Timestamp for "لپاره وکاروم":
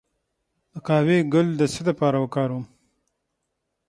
1.89-2.65